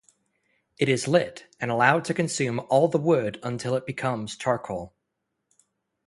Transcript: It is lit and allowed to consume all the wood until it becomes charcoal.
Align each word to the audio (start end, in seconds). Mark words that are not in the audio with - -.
It 0.79 0.89
is 0.89 1.07
lit 1.07 1.45
and 1.59 1.69
allowed 1.69 2.05
to 2.05 2.15
consume 2.15 2.59
all 2.69 2.87
the 2.87 2.97
wood 2.97 3.39
until 3.43 3.75
it 3.75 3.85
becomes 3.85 4.35
charcoal. 4.35 4.95